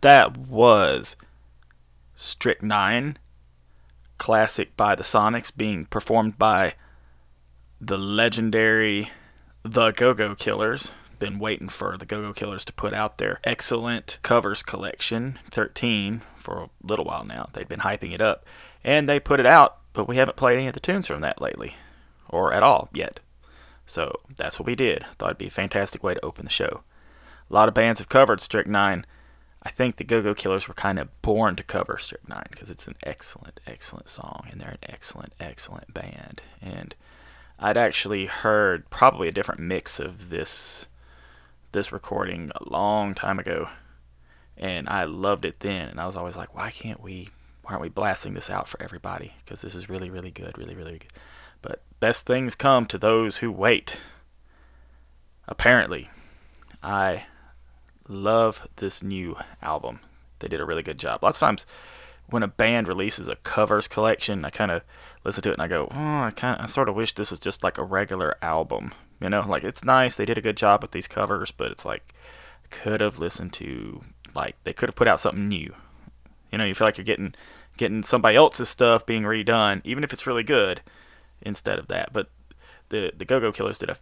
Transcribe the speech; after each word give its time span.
That 0.00 0.36
was 0.36 1.16
Strychnine, 2.14 3.18
classic 4.18 4.76
by 4.76 4.94
the 4.94 5.02
Sonics, 5.02 5.54
being 5.54 5.84
performed 5.86 6.38
by 6.38 6.74
the 7.80 7.98
legendary 7.98 9.10
The 9.62 9.90
Go 9.90 10.14
Go 10.14 10.34
Killers. 10.34 10.92
Been 11.18 11.38
waiting 11.38 11.68
for 11.68 11.98
the 11.98 12.06
Go 12.06 12.22
Go 12.22 12.32
Killers 12.32 12.64
to 12.64 12.72
put 12.72 12.94
out 12.94 13.18
their 13.18 13.40
excellent 13.44 14.18
covers 14.22 14.62
collection, 14.62 15.38
13, 15.50 16.22
for 16.36 16.58
a 16.58 16.70
little 16.82 17.04
while 17.04 17.24
now. 17.24 17.50
They've 17.52 17.68
been 17.68 17.80
hyping 17.80 18.14
it 18.14 18.22
up. 18.22 18.46
And 18.82 19.06
they 19.06 19.20
put 19.20 19.40
it 19.40 19.46
out, 19.46 19.78
but 19.92 20.08
we 20.08 20.16
haven't 20.16 20.38
played 20.38 20.56
any 20.56 20.66
of 20.66 20.72
the 20.72 20.80
tunes 20.80 21.06
from 21.06 21.20
that 21.20 21.42
lately, 21.42 21.74
or 22.28 22.54
at 22.54 22.62
all 22.62 22.88
yet. 22.94 23.20
So 23.84 24.20
that's 24.34 24.58
what 24.58 24.64
we 24.64 24.74
did. 24.74 25.04
Thought 25.18 25.30
it'd 25.30 25.38
be 25.38 25.48
a 25.48 25.50
fantastic 25.50 26.02
way 26.02 26.14
to 26.14 26.24
open 26.24 26.46
the 26.46 26.50
show. 26.50 26.84
A 27.50 27.54
lot 27.54 27.68
of 27.68 27.74
bands 27.74 28.00
have 28.00 28.08
covered 28.08 28.40
Strychnine. 28.40 29.04
I 29.62 29.70
think 29.70 29.96
the 29.96 30.04
Go 30.04 30.22
Go 30.22 30.34
Killers 30.34 30.68
were 30.68 30.74
kind 30.74 30.98
of 30.98 31.08
born 31.20 31.54
to 31.56 31.62
cover 31.62 31.98
Strychnine 31.98 32.48
because 32.50 32.70
it's 32.70 32.86
an 32.86 32.96
excellent, 33.02 33.60
excellent 33.66 34.08
song, 34.08 34.46
and 34.50 34.60
they're 34.60 34.70
an 34.70 34.90
excellent, 34.90 35.34
excellent 35.38 35.92
band. 35.92 36.42
And 36.62 36.94
I'd 37.58 37.76
actually 37.76 38.26
heard 38.26 38.88
probably 38.88 39.28
a 39.28 39.32
different 39.32 39.60
mix 39.60 40.00
of 40.00 40.30
this 40.30 40.86
this 41.72 41.92
recording 41.92 42.50
a 42.56 42.68
long 42.68 43.14
time 43.14 43.38
ago, 43.38 43.68
and 44.56 44.88
I 44.88 45.04
loved 45.04 45.44
it 45.44 45.60
then. 45.60 45.88
And 45.88 46.00
I 46.00 46.06
was 46.06 46.16
always 46.16 46.36
like, 46.36 46.54
why 46.54 46.70
can't 46.70 47.02
we? 47.02 47.28
Why 47.62 47.72
aren't 47.72 47.82
we 47.82 47.90
blasting 47.90 48.32
this 48.34 48.48
out 48.48 48.66
for 48.66 48.82
everybody? 48.82 49.34
Because 49.44 49.60
this 49.60 49.74
is 49.74 49.90
really, 49.90 50.08
really 50.08 50.30
good, 50.30 50.56
really, 50.56 50.74
really 50.74 50.98
good. 50.98 51.12
But 51.60 51.82
best 52.00 52.26
things 52.26 52.54
come 52.54 52.86
to 52.86 52.96
those 52.96 53.36
who 53.38 53.52
wait. 53.52 53.98
Apparently, 55.46 56.08
I 56.82 57.24
love 58.10 58.66
this 58.76 59.02
new 59.02 59.36
album. 59.62 60.00
They 60.40 60.48
did 60.48 60.60
a 60.60 60.64
really 60.64 60.82
good 60.82 60.98
job. 60.98 61.22
Lots 61.22 61.36
of 61.38 61.40
times 61.40 61.66
when 62.28 62.42
a 62.42 62.48
band 62.48 62.88
releases 62.88 63.28
a 63.28 63.36
covers 63.36 63.88
collection, 63.88 64.44
I 64.44 64.50
kind 64.50 64.70
of 64.70 64.82
listen 65.24 65.42
to 65.42 65.50
it 65.50 65.54
and 65.54 65.62
I 65.62 65.68
go, 65.68 65.88
oh, 65.90 66.20
I 66.20 66.32
kind 66.34 66.60
I 66.60 66.66
sort 66.66 66.88
of 66.88 66.94
wish 66.94 67.14
this 67.14 67.30
was 67.30 67.40
just 67.40 67.62
like 67.62 67.78
a 67.78 67.84
regular 67.84 68.36
album. 68.42 68.92
You 69.20 69.28
know, 69.28 69.44
like 69.46 69.64
it's 69.64 69.84
nice 69.84 70.16
they 70.16 70.24
did 70.24 70.38
a 70.38 70.42
good 70.42 70.56
job 70.56 70.82
with 70.82 70.92
these 70.92 71.08
covers, 71.08 71.50
but 71.50 71.70
it's 71.70 71.84
like 71.84 72.14
could 72.70 73.00
have 73.00 73.18
listened 73.18 73.52
to 73.54 74.02
like 74.34 74.56
they 74.64 74.72
could 74.72 74.88
have 74.88 74.96
put 74.96 75.08
out 75.08 75.20
something 75.20 75.48
new. 75.48 75.74
You 76.50 76.58
know, 76.58 76.64
you 76.64 76.74
feel 76.74 76.86
like 76.86 76.96
you're 76.96 77.04
getting 77.04 77.34
getting 77.76 78.02
somebody 78.02 78.36
else's 78.36 78.68
stuff 78.68 79.06
being 79.06 79.22
redone, 79.22 79.80
even 79.84 80.04
if 80.04 80.12
it's 80.12 80.26
really 80.26 80.42
good, 80.42 80.82
instead 81.42 81.78
of 81.78 81.88
that. 81.88 82.12
But 82.12 82.28
the 82.88 83.12
the 83.16 83.24
Go 83.24 83.40
Go 83.40 83.52
Killers 83.52 83.78
did 83.78 83.90
a 83.90 83.96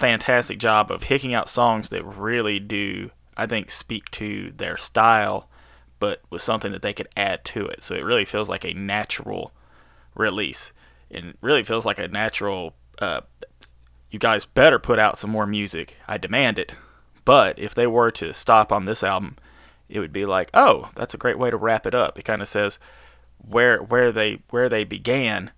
fantastic 0.00 0.58
job 0.58 0.90
of 0.90 1.02
picking 1.02 1.34
out 1.34 1.48
songs 1.48 1.90
that 1.90 2.04
really 2.04 2.58
do, 2.58 3.10
I 3.36 3.46
think, 3.46 3.70
speak 3.70 4.10
to 4.12 4.52
their 4.56 4.76
style, 4.76 5.48
but 5.98 6.22
with 6.30 6.42
something 6.42 6.72
that 6.72 6.82
they 6.82 6.94
could 6.94 7.08
add 7.16 7.44
to 7.46 7.66
it. 7.66 7.82
So 7.82 7.94
it 7.94 8.04
really 8.04 8.24
feels 8.24 8.48
like 8.48 8.64
a 8.64 8.74
natural 8.74 9.52
release. 10.14 10.72
And 11.10 11.34
really 11.40 11.64
feels 11.64 11.84
like 11.84 11.98
a 11.98 12.08
natural. 12.08 12.74
Uh, 12.98 13.22
you 14.10 14.18
guys 14.18 14.44
better 14.44 14.78
put 14.78 14.98
out 14.98 15.18
some 15.18 15.30
more 15.30 15.46
music. 15.46 15.96
I 16.08 16.18
demand 16.18 16.58
it. 16.58 16.74
But 17.24 17.58
if 17.58 17.74
they 17.74 17.86
were 17.86 18.10
to 18.12 18.32
stop 18.32 18.72
on 18.72 18.84
this 18.84 19.02
album, 19.02 19.36
it 19.88 20.00
would 20.00 20.12
be 20.12 20.24
like, 20.24 20.50
oh, 20.54 20.90
that's 20.94 21.14
a 21.14 21.18
great 21.18 21.38
way 21.38 21.50
to 21.50 21.56
wrap 21.56 21.86
it 21.86 21.94
up. 21.94 22.18
It 22.18 22.24
kind 22.24 22.42
of 22.42 22.48
says 22.48 22.78
where 23.38 23.78
where 23.82 24.12
they 24.12 24.40
where 24.50 24.68
they 24.68 24.84
began 24.84 25.50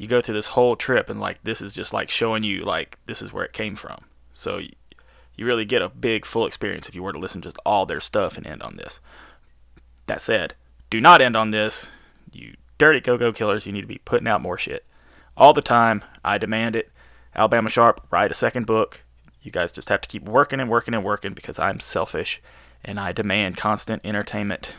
you 0.00 0.06
go 0.06 0.22
through 0.22 0.34
this 0.34 0.46
whole 0.46 0.76
trip 0.76 1.10
and 1.10 1.20
like 1.20 1.38
this 1.42 1.60
is 1.60 1.74
just 1.74 1.92
like 1.92 2.08
showing 2.08 2.42
you 2.42 2.64
like 2.64 2.96
this 3.04 3.20
is 3.20 3.34
where 3.34 3.44
it 3.44 3.52
came 3.52 3.76
from. 3.76 4.06
So 4.32 4.56
you, 4.56 4.70
really 5.38 5.66
get 5.66 5.82
a 5.82 5.90
big 5.90 6.24
full 6.24 6.46
experience 6.46 6.88
if 6.88 6.94
you 6.94 7.02
were 7.02 7.12
to 7.12 7.18
listen 7.18 7.42
to 7.42 7.52
all 7.66 7.84
their 7.84 8.00
stuff 8.00 8.38
and 8.38 8.46
end 8.46 8.62
on 8.62 8.76
this. 8.76 8.98
That 10.06 10.22
said, 10.22 10.54
do 10.88 11.02
not 11.02 11.20
end 11.20 11.36
on 11.36 11.50
this. 11.50 11.86
You 12.32 12.54
dirty 12.78 13.00
go-go 13.00 13.30
killers, 13.30 13.66
you 13.66 13.72
need 13.72 13.82
to 13.82 13.86
be 13.86 14.00
putting 14.06 14.26
out 14.26 14.40
more 14.40 14.56
shit 14.56 14.86
all 15.36 15.52
the 15.52 15.60
time. 15.60 16.02
I 16.24 16.38
demand 16.38 16.76
it. 16.76 16.90
Alabama 17.34 17.68
Sharp, 17.68 18.06
write 18.10 18.30
a 18.30 18.34
second 18.34 18.64
book. 18.64 19.02
You 19.42 19.50
guys 19.50 19.70
just 19.70 19.90
have 19.90 20.00
to 20.00 20.08
keep 20.08 20.24
working 20.24 20.60
and 20.60 20.70
working 20.70 20.94
and 20.94 21.04
working 21.04 21.34
because 21.34 21.58
I'm 21.58 21.78
selfish 21.78 22.40
and 22.82 22.98
I 22.98 23.12
demand 23.12 23.58
constant 23.58 24.00
entertainment. 24.02 24.74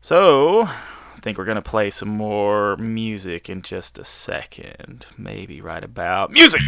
So, 0.00 0.68
think 1.20 1.38
we're 1.38 1.44
going 1.44 1.56
to 1.56 1.62
play 1.62 1.90
some 1.90 2.08
more 2.08 2.76
music 2.76 3.48
in 3.48 3.62
just 3.62 3.98
a 3.98 4.04
second. 4.04 5.06
Maybe 5.16 5.60
right 5.60 5.82
about 5.84 6.30
music! 6.30 6.60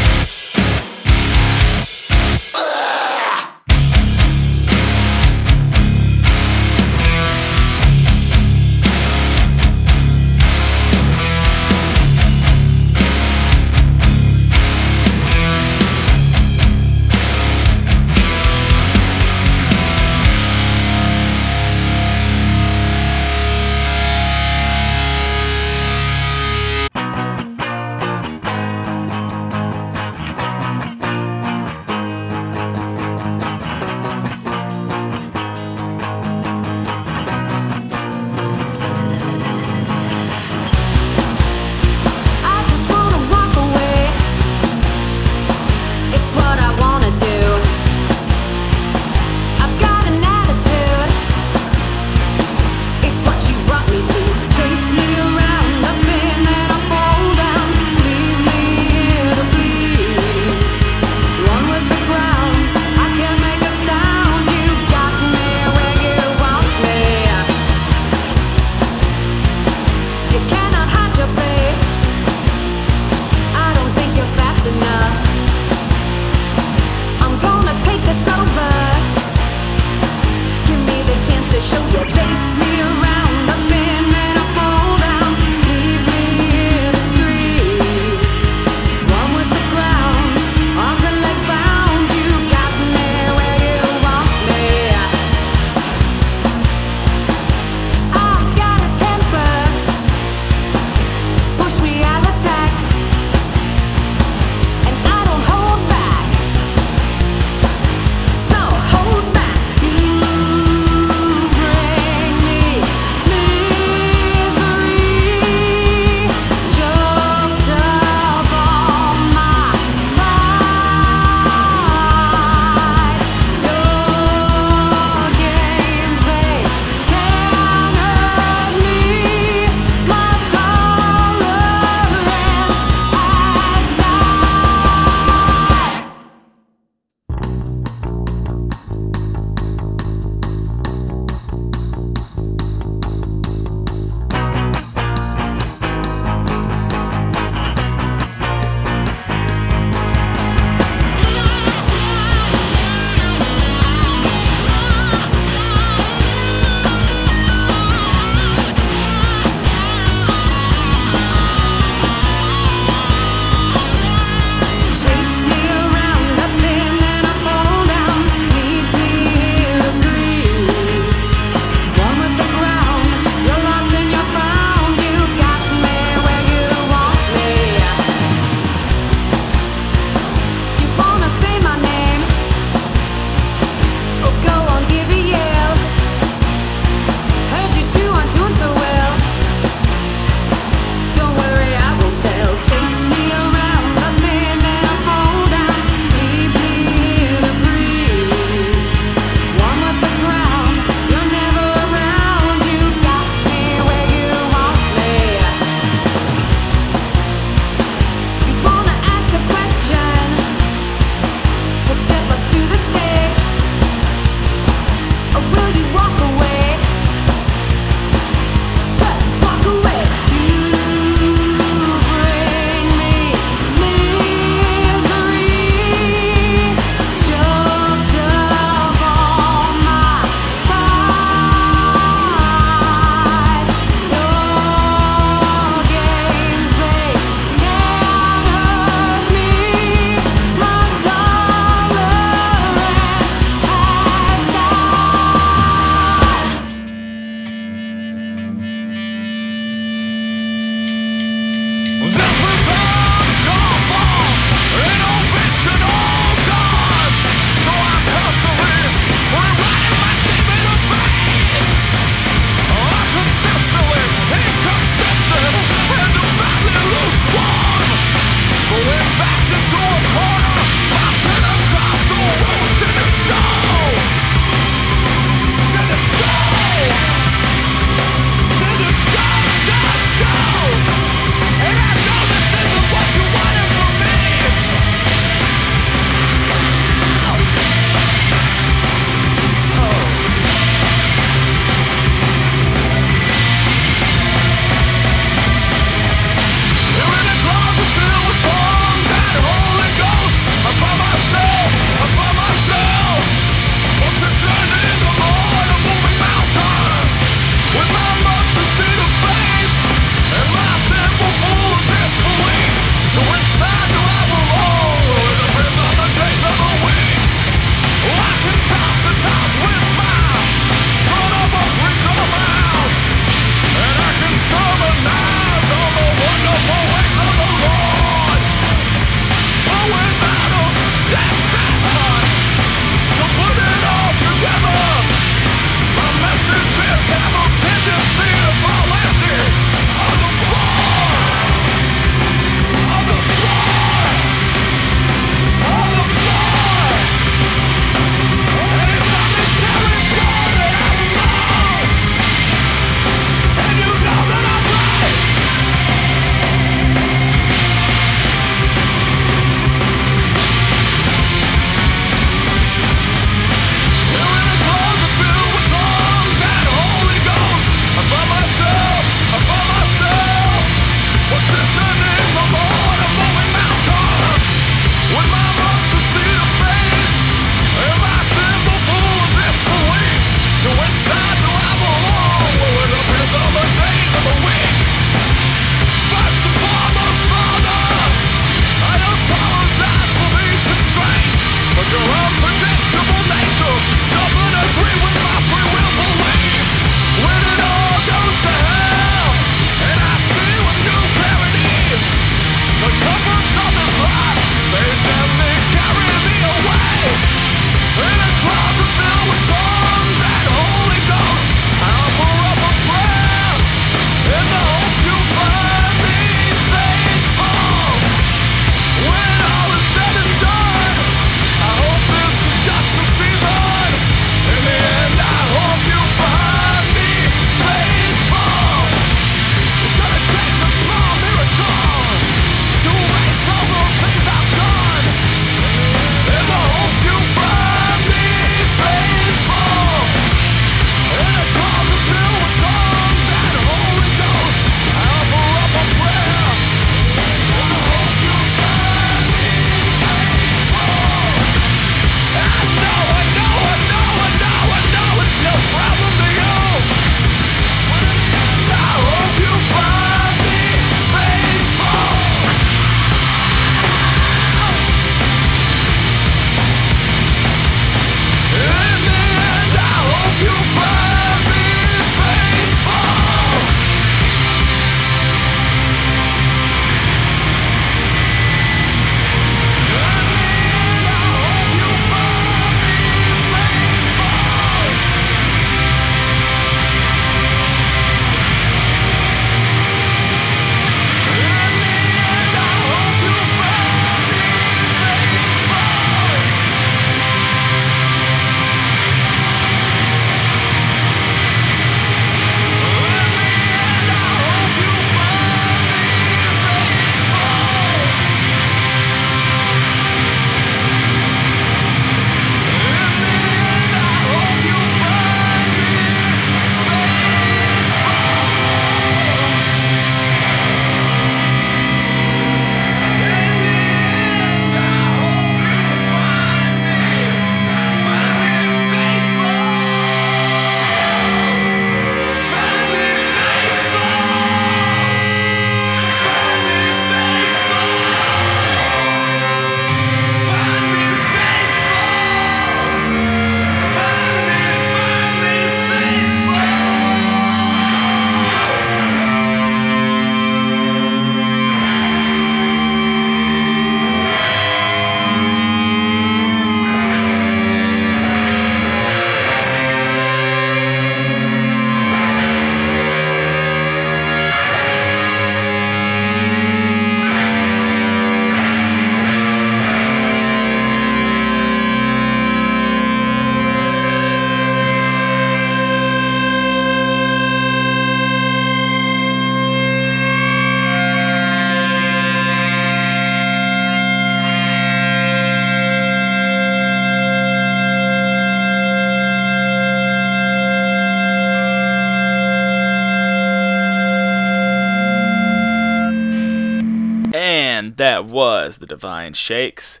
Was 598.36 598.76
the 598.76 598.86
Divine 598.86 599.32
Shakes 599.32 600.00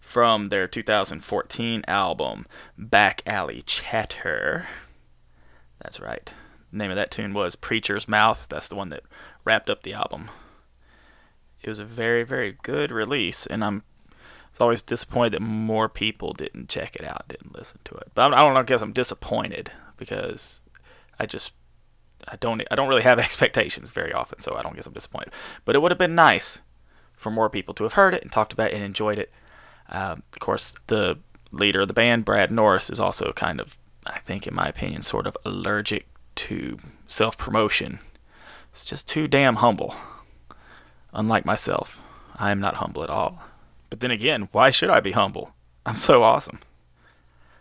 from 0.00 0.46
their 0.46 0.66
2014 0.66 1.84
album, 1.86 2.46
Back 2.78 3.20
Alley 3.26 3.60
Chatter. 3.60 4.66
That's 5.82 6.00
right. 6.00 6.32
The 6.72 6.78
name 6.78 6.90
of 6.90 6.96
that 6.96 7.10
tune 7.10 7.34
was 7.34 7.56
Preacher's 7.56 8.08
Mouth. 8.08 8.46
That's 8.48 8.68
the 8.68 8.74
one 8.74 8.88
that 8.88 9.02
wrapped 9.44 9.68
up 9.68 9.82
the 9.82 9.92
album. 9.92 10.30
It 11.62 11.68
was 11.68 11.78
a 11.78 11.84
very, 11.84 12.24
very 12.24 12.56
good 12.62 12.90
release, 12.90 13.44
and 13.44 13.62
I'm 13.62 13.82
was 14.52 14.62
always 14.62 14.80
disappointed 14.80 15.34
that 15.34 15.42
more 15.42 15.90
people 15.90 16.32
didn't 16.32 16.70
check 16.70 16.96
it 16.96 17.04
out, 17.04 17.28
didn't 17.28 17.54
listen 17.54 17.80
to 17.84 17.94
it. 17.96 18.12
But 18.14 18.32
I 18.32 18.40
don't 18.40 18.54
know. 18.54 18.60
I 18.60 18.62
guess 18.62 18.80
I'm 18.80 18.94
disappointed 18.94 19.70
because 19.98 20.62
I 21.20 21.26
just 21.26 21.52
I 22.26 22.36
don't 22.36 22.62
I 22.70 22.76
don't 22.76 22.88
really 22.88 23.02
have 23.02 23.18
expectations 23.18 23.90
very 23.90 24.14
often, 24.14 24.40
so 24.40 24.56
I 24.56 24.62
don't 24.62 24.74
guess 24.74 24.86
I'm 24.86 24.94
disappointed. 24.94 25.34
But 25.66 25.76
it 25.76 25.82
would 25.82 25.90
have 25.90 25.98
been 25.98 26.14
nice 26.14 26.60
for 27.16 27.30
more 27.30 27.50
people 27.50 27.74
to 27.74 27.84
have 27.84 27.94
heard 27.94 28.14
it 28.14 28.22
and 28.22 28.30
talked 28.30 28.52
about 28.52 28.70
it 28.70 28.74
and 28.74 28.84
enjoyed 28.84 29.18
it. 29.18 29.32
Um, 29.88 30.22
of 30.32 30.40
course, 30.40 30.74
the 30.86 31.18
leader 31.50 31.82
of 31.82 31.88
the 31.88 31.94
band, 31.94 32.24
Brad 32.24 32.50
Norris, 32.50 32.90
is 32.90 33.00
also 33.00 33.32
kind 33.32 33.60
of, 33.60 33.76
I 34.06 34.18
think, 34.20 34.46
in 34.46 34.54
my 34.54 34.66
opinion, 34.66 35.02
sort 35.02 35.26
of 35.26 35.36
allergic 35.44 36.06
to 36.36 36.78
self 37.06 37.38
promotion. 37.38 38.00
It's 38.72 38.84
just 38.84 39.06
too 39.06 39.28
damn 39.28 39.56
humble. 39.56 39.94
Unlike 41.12 41.44
myself, 41.44 42.00
I 42.36 42.50
am 42.50 42.60
not 42.60 42.76
humble 42.76 43.04
at 43.04 43.10
all. 43.10 43.42
But 43.88 44.00
then 44.00 44.10
again, 44.10 44.48
why 44.50 44.70
should 44.70 44.90
I 44.90 45.00
be 45.00 45.12
humble? 45.12 45.54
I'm 45.86 45.96
so 45.96 46.22
awesome. 46.22 46.58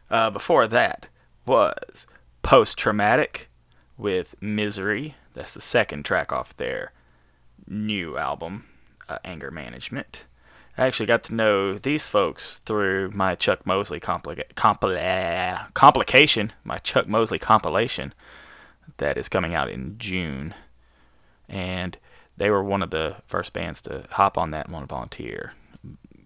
Uh, 0.10 0.30
before 0.30 0.68
that 0.68 1.08
was 1.46 2.08
Post 2.42 2.78
Traumatic 2.78 3.50
with 3.98 4.36
Misery. 4.42 5.16
That's 5.34 5.54
the 5.54 5.62
second 5.62 6.04
track 6.06 6.32
off 6.32 6.56
their 6.58 6.92
new 7.68 8.18
album, 8.18 8.66
uh, 9.10 9.20
Anger 9.24 9.52
Management. 9.52 10.26
I 10.78 10.88
actually 10.88 11.06
got 11.06 11.24
to 11.26 11.36
know 11.36 11.78
these 11.78 12.08
folks 12.08 12.60
through 12.66 13.12
my 13.12 13.36
Chuck 13.36 13.66
Mosley 13.66 14.00
complica- 14.00 14.52
compli- 14.56 15.74
complication, 15.74 16.52
my 16.64 16.80
Chuck 16.80 17.08
Mosley 17.08 17.38
compilation 17.38 18.14
that 18.98 19.18
is 19.18 19.30
coming 19.30 19.54
out 19.54 19.70
in 19.70 19.96
June. 20.00 20.56
And 21.48 21.98
they 22.38 22.50
were 22.50 22.64
one 22.64 22.82
of 22.82 22.90
the 22.90 23.18
first 23.28 23.54
bands 23.54 23.82
to 23.84 24.06
hop 24.12 24.38
on 24.38 24.52
that 24.52 24.66
and 24.66 24.74
want 24.74 24.88
to 24.88 24.94
volunteer. 24.94 25.54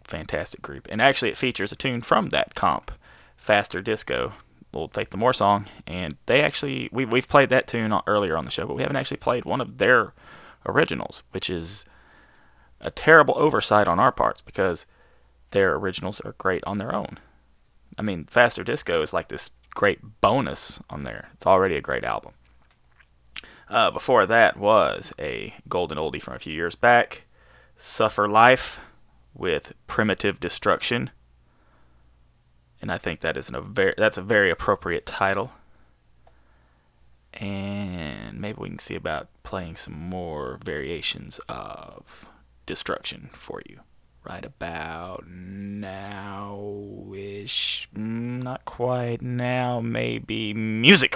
Fantastic 0.04 0.62
group. 0.62 0.88
And 0.90 1.02
actually, 1.02 1.32
it 1.32 1.38
features 1.38 1.74
a 1.74 1.76
tune 1.76 2.02
from 2.02 2.30
that 2.30 2.56
comp, 2.56 2.92
Faster 3.36 3.82
Disco, 3.82 4.34
Old 4.74 4.94
Faith 4.94 5.14
No 5.14 5.20
More 5.20 5.34
song. 5.34 5.68
And 5.86 6.16
they 6.26 6.42
actually, 6.42 6.88
we, 6.94 7.04
we've 7.04 7.28
played 7.28 7.50
that 7.50 7.68
tune 7.68 7.94
earlier 8.08 8.38
on 8.38 8.46
the 8.46 8.52
show, 8.52 8.66
but 8.66 8.76
we 8.76 8.84
haven't 8.84 8.96
actually 8.96 9.18
played 9.18 9.44
one 9.44 9.60
of 9.60 9.78
their 9.78 10.14
originals, 10.66 11.24
which 11.32 11.50
is 11.50 11.84
a 12.80 12.92
terrible 12.92 13.36
oversight 13.38 13.88
on 13.88 14.00
our 14.00 14.12
parts 14.12 14.42
because 14.42 14.86
their 15.52 15.76
originals 15.76 16.20
are 16.22 16.36
great 16.38 16.64
on 16.66 16.78
their 16.78 16.94
own. 16.94 17.20
I 17.98 18.02
mean, 18.02 18.26
Faster 18.26 18.64
Disco 18.64 19.02
is 19.02 19.14
like 19.14 19.30
this 19.30 19.50
great 19.72 20.22
bonus 20.22 20.80
on 20.90 21.04
there. 21.04 21.30
It's 21.34 21.48
already 21.48 21.76
a 21.76 21.82
great 21.82 22.04
album. 22.04 22.34
Uh, 23.70 23.92
before 23.92 24.26
that 24.26 24.58
was 24.58 25.12
a 25.20 25.54
golden 25.68 25.98
oldie 25.98 26.22
from 26.22 26.36
a 26.36 26.40
few 26.40 26.54
years 26.54 26.76
back, 26.76 27.24
Suffer 27.78 28.28
Life 28.28 28.80
with 29.34 29.74
Primitive 29.88 30.40
Destruction. 30.40 31.10
And 32.82 32.92
I 32.92 32.98
think 32.98 33.22
that 33.22 33.38
is 33.38 33.50
a 33.50 33.62
very 33.62 33.94
that's 33.98 34.18
a 34.18 34.22
very 34.22 34.50
appropriate 34.50 35.06
title. 35.06 35.52
And 37.34 38.40
maybe 38.40 38.58
we 38.60 38.70
can 38.70 38.80
see 38.80 38.96
about 38.96 39.28
playing 39.44 39.76
some 39.76 39.94
more 39.94 40.60
variations 40.64 41.40
of 41.50 42.28
destruction 42.68 43.30
for 43.34 43.62
you 43.68 43.80
right 44.24 44.46
about 44.46 45.26
now 45.28 47.08
ish. 47.16 47.88
Mm, 47.96 48.44
not 48.44 48.66
quite 48.66 49.22
now, 49.22 49.80
maybe 49.80 50.54
music. 50.54 51.16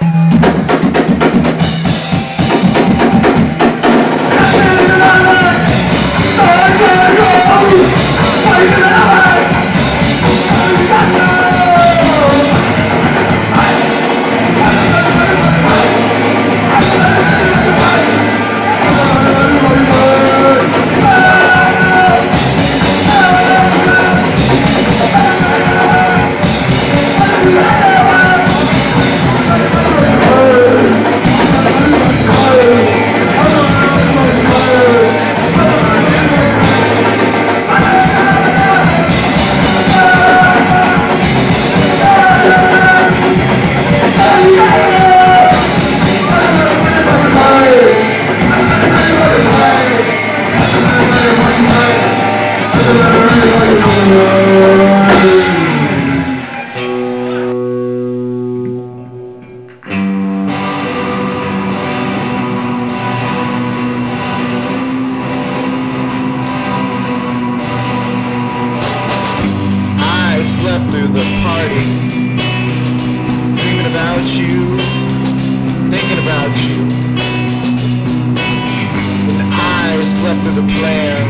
after 80.32 80.52
the 80.52 80.62
plan, 80.62 81.28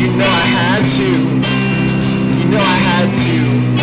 You 0.00 0.08
know 0.18 0.24
I 0.26 0.46
had 0.58 0.82
to. 0.98 1.10
You 2.40 2.50
know 2.50 2.58
I 2.58 2.76
had 2.88 3.70
to. 3.70 3.75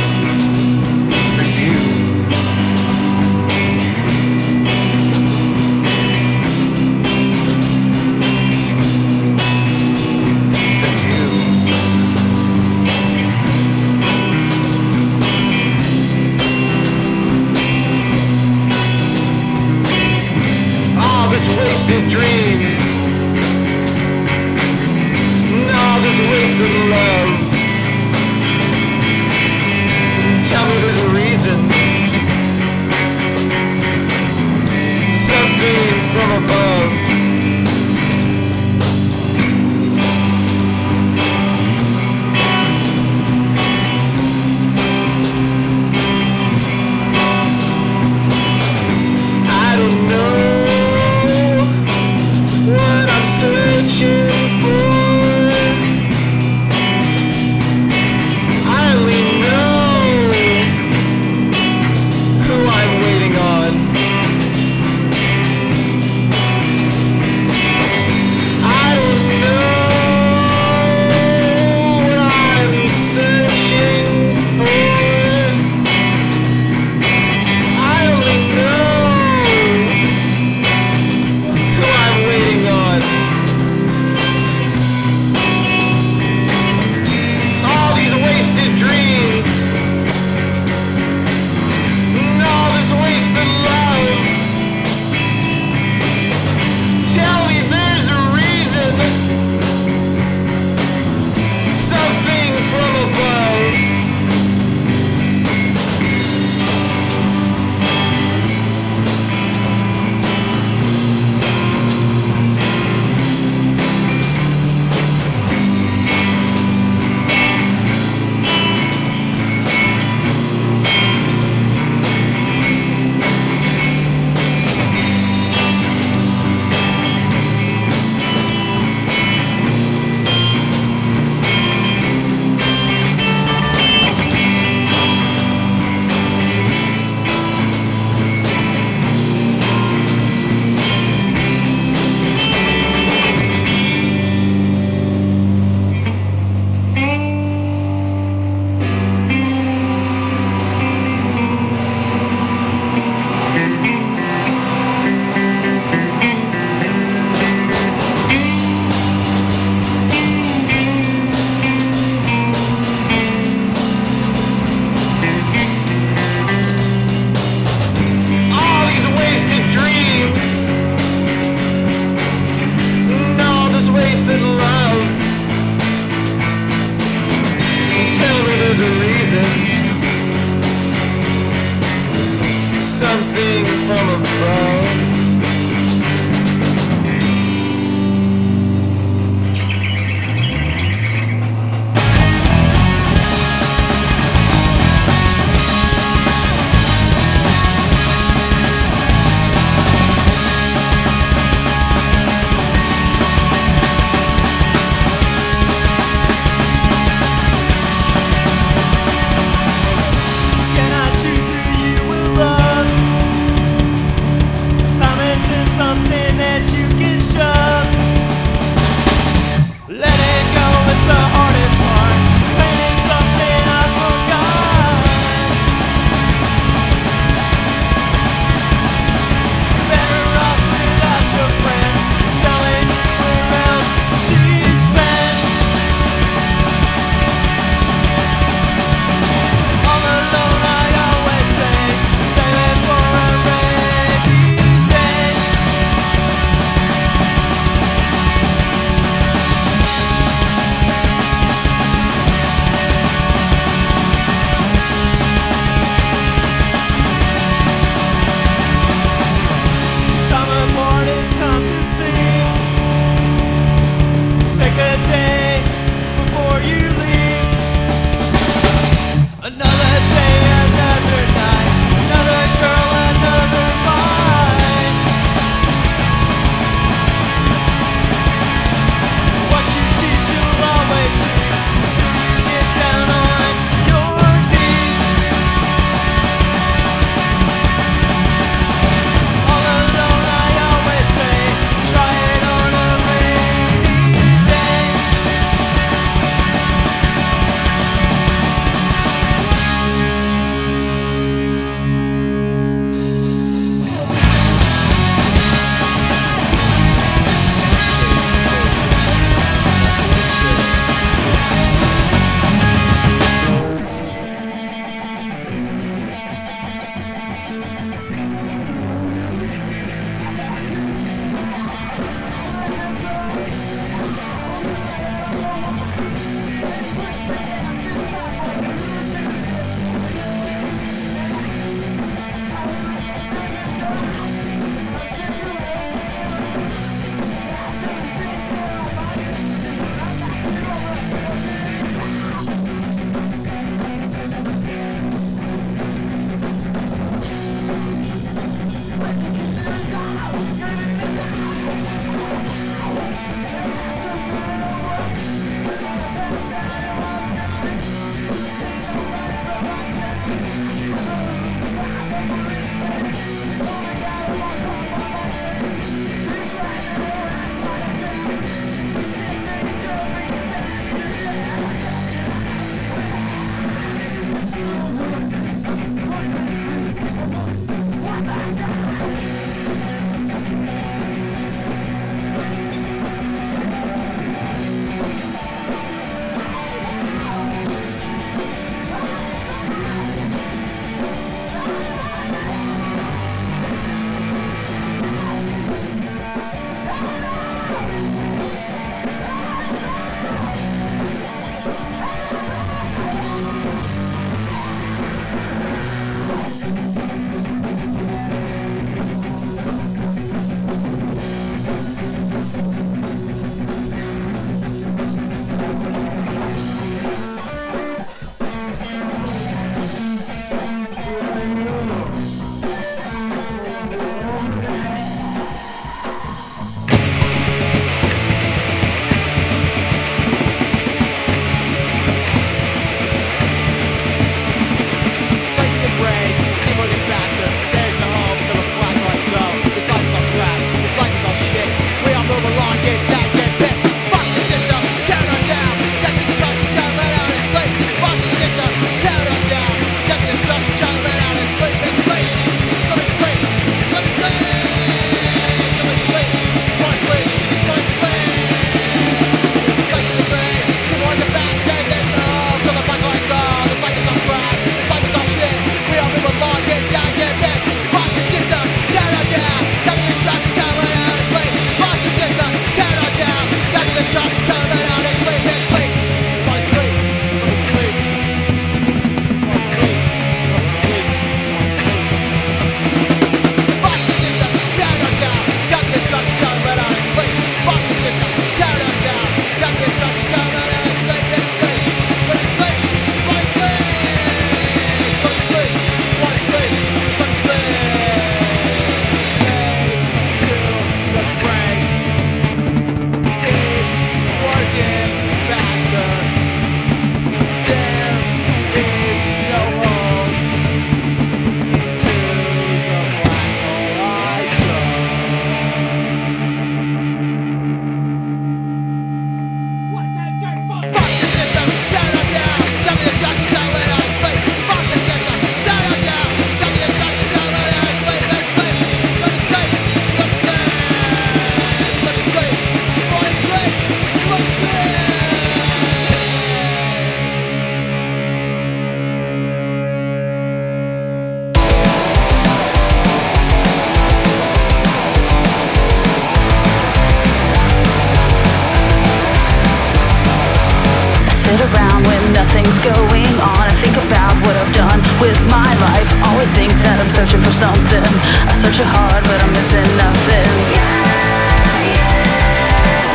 Always 556.43 556.60
think 556.60 556.75
that 556.84 556.99
I'm 556.99 557.08
searching 557.08 557.39
for 557.39 557.56
something. 557.56 558.03
I 558.03 558.51
search 558.60 558.75
it 558.75 558.84
hard, 558.84 559.23
but 559.23 559.39
I'm 559.39 559.53
missing 559.56 559.88
nothing. 559.95 560.51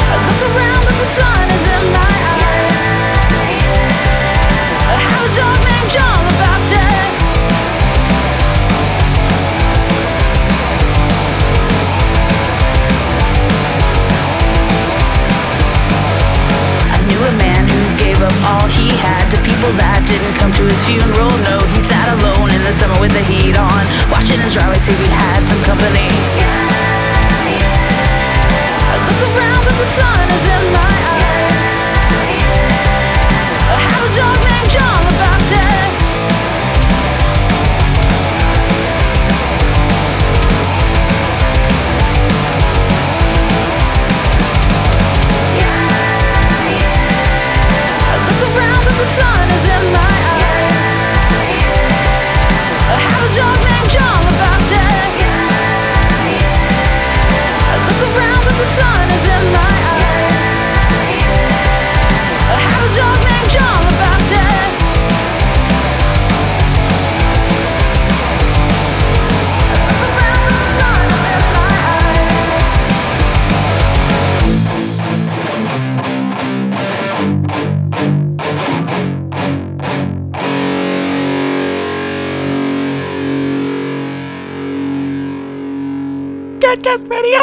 I 0.08 0.16
look 0.16 0.40
around, 0.48 0.80
but 0.80 0.96
the 0.96 1.08
sun 1.12 1.44
is 1.52 1.60
in 1.76 1.92
my 1.92 2.08
eyes. 2.08 2.88
I 4.80 4.96
have 4.96 5.28
a 5.28 5.32
dog 5.36 5.60
named 5.60 5.92
John 5.92 6.24
the 6.24 6.40
Baptist. 6.40 7.20
I 16.96 16.98
knew 17.04 17.20
a 17.28 17.36
man 17.36 17.68
who 17.68 17.76
gave 18.00 18.24
up 18.24 18.32
all 18.48 18.64
he 18.72 18.88
had 18.96 19.17
people 19.58 19.74
that 19.74 20.06
didn't 20.06 20.38
come 20.38 20.54
to 20.54 20.62
his 20.70 20.78
funeral. 20.86 21.34
No, 21.42 21.58
he 21.74 21.82
sat 21.82 22.06
alone 22.14 22.46
in 22.54 22.62
the 22.62 22.70
summer 22.78 22.94
with 23.02 23.10
the 23.10 23.26
heat 23.26 23.58
on, 23.58 23.82
watching 24.06 24.38
his 24.38 24.54
driveway 24.54 24.78
see 24.78 24.94
we 24.94 25.10
had 25.10 25.42
some 25.50 25.58
company. 25.66 26.06
I 28.86 28.94
look 29.02 29.18
around, 29.34 29.58
but 29.66 29.74
the 29.74 29.90
sun 29.98 30.30
is 30.30 30.46
in 30.46 30.62
my 30.78 30.94
eyes. 31.10 31.37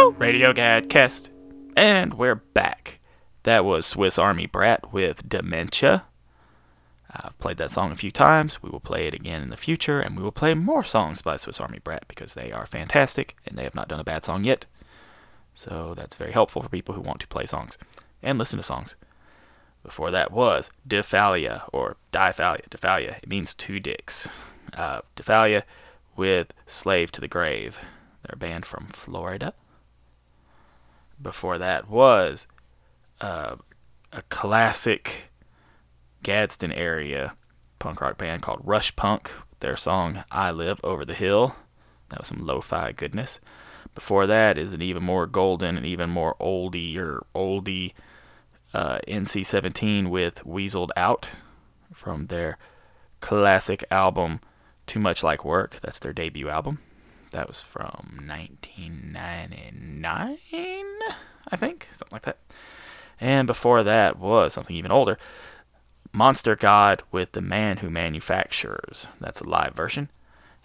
Radio! 0.05 0.19
Radio 0.19 0.53
Gadcast. 0.53 1.31
And 1.75 2.13
we're 2.13 2.35
back. 2.35 2.99
That 3.41 3.65
was 3.65 3.87
Swiss 3.87 4.19
Army 4.19 4.45
Brat 4.45 4.93
with 4.93 5.27
Dementia. 5.27 6.05
I've 7.09 7.37
played 7.39 7.57
that 7.57 7.71
song 7.71 7.91
a 7.91 7.95
few 7.95 8.11
times. 8.11 8.61
We 8.61 8.69
will 8.69 8.79
play 8.79 9.07
it 9.07 9.15
again 9.15 9.41
in 9.41 9.49
the 9.49 9.57
future, 9.57 9.99
and 9.99 10.15
we 10.15 10.21
will 10.21 10.31
play 10.31 10.53
more 10.53 10.83
songs 10.83 11.23
by 11.23 11.37
Swiss 11.37 11.59
Army 11.59 11.79
Brat 11.83 12.07
because 12.07 12.35
they 12.35 12.51
are 12.51 12.67
fantastic 12.67 13.35
and 13.47 13.57
they 13.57 13.63
have 13.63 13.73
not 13.73 13.87
done 13.87 13.99
a 13.99 14.03
bad 14.03 14.23
song 14.23 14.43
yet. 14.43 14.65
So 15.55 15.95
that's 15.97 16.15
very 16.17 16.33
helpful 16.33 16.61
for 16.61 16.69
people 16.69 16.93
who 16.93 17.01
want 17.01 17.19
to 17.21 17.27
play 17.27 17.47
songs 17.47 17.75
and 18.21 18.37
listen 18.37 18.57
to 18.57 18.63
songs. 18.63 18.95
Before 19.81 20.11
that 20.11 20.31
was 20.31 20.69
Diphalia 20.87 21.63
or 21.73 21.97
Diphalia. 22.13 22.69
Diphalia, 22.69 23.17
It 23.23 23.29
means 23.29 23.55
two 23.55 23.79
dicks. 23.79 24.27
Uh, 24.71 25.01
Defalia 25.15 25.63
with 26.15 26.53
Slave 26.67 27.11
to 27.13 27.21
the 27.21 27.27
Grave. 27.27 27.79
They're 28.21 28.35
a 28.35 28.37
band 28.37 28.67
from 28.67 28.89
Florida. 28.89 29.55
Before 31.21 31.57
that 31.57 31.89
was 31.89 32.47
uh, 33.21 33.55
a 34.11 34.21
classic 34.23 35.31
Gadsden 36.23 36.71
area 36.71 37.35
punk 37.79 38.01
rock 38.01 38.17
band 38.17 38.41
called 38.41 38.61
Rush 38.63 38.95
Punk. 38.95 39.31
Their 39.59 39.75
song 39.75 40.23
I 40.31 40.51
Live 40.51 40.79
Over 40.83 41.05
the 41.05 41.13
Hill. 41.13 41.55
That 42.09 42.19
was 42.19 42.27
some 42.27 42.45
lo 42.45 42.61
fi 42.61 42.91
goodness. 42.91 43.39
Before 43.93 44.27
that 44.27 44.57
is 44.57 44.73
an 44.73 44.81
even 44.81 45.03
more 45.03 45.25
golden 45.25 45.77
and 45.77 45.85
even 45.85 46.09
more 46.09 46.35
oldie 46.39 46.97
or 46.97 47.25
oldie 47.33 47.93
uh, 48.73 48.97
NC 49.07 49.45
17 49.45 50.09
with 50.09 50.43
Weaseled 50.43 50.89
Out 50.97 51.29
from 51.93 52.27
their 52.27 52.57
classic 53.21 53.85
album 53.89 54.41
Too 54.85 54.99
Much 54.99 55.23
Like 55.23 55.45
Work. 55.45 55.79
That's 55.81 55.99
their 55.99 56.11
debut 56.11 56.49
album. 56.49 56.79
That 57.35 57.49
was 57.49 57.61
from 57.61 58.23
1999, 58.25 60.37
I 61.49 61.57
think, 61.57 61.89
something 61.91 62.13
like 62.13 62.21
that. 62.21 62.37
And 63.19 63.45
before 63.45 63.83
that 63.83 64.17
was 64.17 64.53
something 64.53 64.73
even 64.73 64.89
older 64.89 65.17
Monster 66.13 66.55
God 66.55 67.03
with 67.11 67.33
The 67.33 67.41
Man 67.41 67.75
Who 67.77 67.89
Manufactures. 67.89 69.07
That's 69.19 69.41
a 69.41 69.49
live 69.49 69.73
version. 69.73 70.09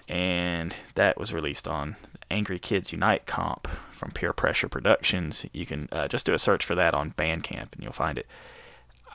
And 0.09 0.77
that 0.95 1.19
was 1.19 1.35
released 1.35 1.67
on 1.67 1.97
Angry 2.31 2.61
Kids 2.61 2.93
Unite 2.93 3.27
comp 3.27 3.67
from 3.91 4.13
Peer 4.13 4.33
Pressure 4.33 4.69
Productions. 4.69 5.45
You 5.53 5.67
can 5.67 5.89
uh, 5.91 6.07
just 6.07 6.25
do 6.25 6.35
a 6.35 6.39
search 6.39 6.65
for 6.65 6.77
that 6.77 6.95
on 6.95 7.15
Bandcamp 7.19 7.75
and 7.75 7.83
you'll 7.83 7.93
find 7.93 8.17
it. 8.17 8.29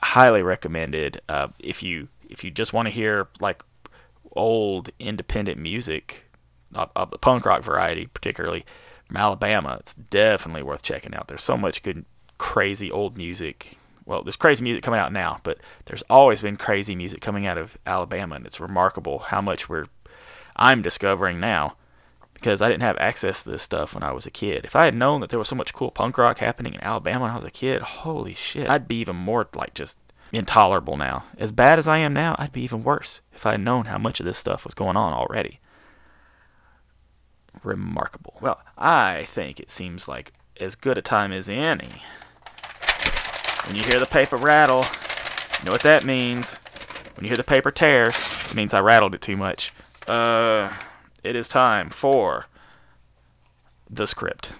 Highly 0.02 0.42
recommended 0.42 1.22
uh, 1.26 1.48
if 1.58 1.82
you 1.82 2.08
if 2.28 2.44
you 2.44 2.50
just 2.50 2.74
want 2.74 2.84
to 2.84 2.92
hear 2.92 3.28
like 3.40 3.64
old 4.32 4.90
independent 4.98 5.58
music 5.58 6.25
of, 6.74 6.90
of 6.96 7.10
the 7.10 7.18
punk 7.18 7.44
rock 7.44 7.62
variety, 7.62 8.06
particularly 8.06 8.64
from 9.06 9.16
Alabama. 9.16 9.76
It's 9.80 9.94
definitely 9.94 10.62
worth 10.62 10.82
checking 10.82 11.14
out. 11.14 11.28
There's 11.28 11.42
so 11.42 11.56
much 11.56 11.82
good, 11.82 12.04
crazy 12.38 12.90
old 12.90 13.16
music. 13.16 13.78
Well, 14.04 14.22
there's 14.22 14.36
crazy 14.36 14.62
music 14.62 14.82
coming 14.82 15.00
out 15.00 15.12
now, 15.12 15.40
but 15.42 15.58
there's 15.86 16.02
always 16.08 16.40
been 16.40 16.56
crazy 16.56 16.94
music 16.94 17.20
coming 17.20 17.46
out 17.46 17.58
of 17.58 17.76
Alabama, 17.86 18.36
and 18.36 18.46
it's 18.46 18.60
remarkable 18.60 19.18
how 19.18 19.40
much 19.40 19.68
we're 19.68 19.86
I'm 20.56 20.80
discovering 20.80 21.38
now 21.38 21.76
because 22.34 22.60
I 22.60 22.68
didn't 22.68 22.82
have 22.82 22.98
access 22.98 23.42
to 23.42 23.50
this 23.50 23.62
stuff 23.62 23.94
when 23.94 24.02
I 24.02 24.12
was 24.12 24.26
a 24.26 24.30
kid. 24.30 24.64
If 24.64 24.76
I 24.76 24.84
had 24.84 24.94
known 24.94 25.20
that 25.20 25.30
there 25.30 25.38
was 25.38 25.48
so 25.48 25.56
much 25.56 25.72
cool 25.72 25.90
punk 25.90 26.18
rock 26.18 26.38
happening 26.38 26.74
in 26.74 26.82
Alabama 26.82 27.22
when 27.22 27.30
I 27.30 27.36
was 27.36 27.44
a 27.44 27.50
kid, 27.50 27.82
holy 27.82 28.34
shit, 28.34 28.68
I'd 28.68 28.88
be 28.88 28.96
even 28.96 29.16
more 29.16 29.48
like 29.54 29.74
just 29.74 29.98
intolerable 30.32 30.96
now. 30.96 31.24
As 31.38 31.52
bad 31.52 31.78
as 31.78 31.88
I 31.88 31.98
am 31.98 32.12
now, 32.12 32.36
I'd 32.38 32.52
be 32.52 32.62
even 32.62 32.82
worse 32.82 33.20
if 33.32 33.46
I 33.46 33.52
had 33.52 33.60
known 33.60 33.86
how 33.86 33.98
much 33.98 34.20
of 34.20 34.26
this 34.26 34.38
stuff 34.38 34.64
was 34.64 34.74
going 34.74 34.96
on 34.96 35.12
already. 35.12 35.60
Remarkable. 37.66 38.34
Well, 38.40 38.60
I 38.78 39.24
think 39.24 39.58
it 39.58 39.70
seems 39.70 40.06
like 40.06 40.32
as 40.60 40.76
good 40.76 40.96
a 40.96 41.02
time 41.02 41.32
as 41.32 41.48
any. 41.48 42.00
When 43.66 43.74
you 43.74 43.82
hear 43.82 43.98
the 43.98 44.06
paper 44.06 44.36
rattle, 44.36 44.84
you 45.58 45.64
know 45.64 45.72
what 45.72 45.82
that 45.82 46.04
means. 46.04 46.54
When 47.16 47.24
you 47.24 47.28
hear 47.28 47.36
the 47.36 47.42
paper 47.42 47.72
tear, 47.72 48.06
it 48.06 48.54
means 48.54 48.72
I 48.72 48.78
rattled 48.78 49.14
it 49.14 49.20
too 49.20 49.36
much. 49.36 49.72
Uh, 50.06 50.72
it 51.24 51.34
is 51.34 51.48
time 51.48 51.90
for 51.90 52.46
the 53.90 54.06
script. 54.06 54.52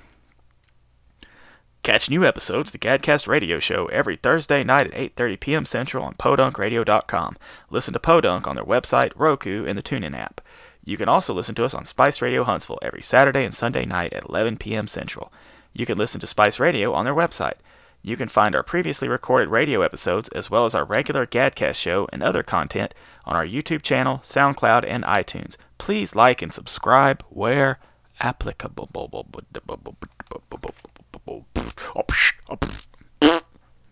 Catch 1.84 2.10
new 2.10 2.24
episodes 2.24 2.70
of 2.70 2.72
the 2.72 2.78
Gadcast 2.78 3.28
Radio 3.28 3.60
Show 3.60 3.86
every 3.86 4.16
Thursday 4.16 4.64
night 4.64 4.88
at 4.88 5.14
8:30 5.14 5.38
p.m. 5.38 5.64
Central 5.64 6.04
on 6.04 6.14
podunkradio.com. 6.14 7.36
Listen 7.70 7.92
to 7.92 8.00
Podunk 8.00 8.48
on 8.48 8.56
their 8.56 8.64
website, 8.64 9.12
Roku, 9.14 9.64
and 9.64 9.78
the 9.78 9.82
TuneIn 9.82 10.18
app. 10.18 10.40
You 10.86 10.96
can 10.96 11.08
also 11.08 11.34
listen 11.34 11.56
to 11.56 11.64
us 11.64 11.74
on 11.74 11.84
Spice 11.84 12.22
Radio 12.22 12.44
Huntsville 12.44 12.78
every 12.80 13.02
Saturday 13.02 13.44
and 13.44 13.52
Sunday 13.52 13.84
night 13.84 14.12
at 14.12 14.24
11 14.28 14.56
p.m. 14.56 14.86
Central. 14.86 15.32
You 15.74 15.84
can 15.84 15.98
listen 15.98 16.20
to 16.20 16.28
Spice 16.28 16.60
Radio 16.60 16.94
on 16.94 17.04
their 17.04 17.14
website. 17.14 17.56
You 18.02 18.16
can 18.16 18.28
find 18.28 18.54
our 18.54 18.62
previously 18.62 19.08
recorded 19.08 19.48
radio 19.48 19.82
episodes 19.82 20.28
as 20.28 20.48
well 20.48 20.64
as 20.64 20.76
our 20.76 20.84
regular 20.84 21.26
Gadcast 21.26 21.74
show 21.74 22.08
and 22.12 22.22
other 22.22 22.44
content 22.44 22.94
on 23.24 23.34
our 23.34 23.44
YouTube 23.44 23.82
channel, 23.82 24.22
SoundCloud, 24.24 24.84
and 24.86 25.02
iTunes. 25.02 25.56
Please 25.76 26.14
like 26.14 26.40
and 26.40 26.52
subscribe 26.54 27.24
where 27.30 27.80
applicable. 28.20 28.88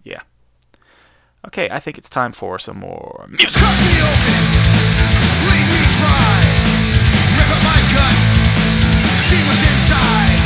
Yeah. 0.04 0.20
Okay, 1.44 1.68
I 1.70 1.80
think 1.80 1.98
it's 1.98 2.08
time 2.08 2.30
for 2.30 2.60
some 2.60 2.78
more 2.78 3.26
music. 3.28 3.60
Guts, 7.94 8.26
see 9.22 9.40
what's 9.46 9.62
inside. 9.62 10.43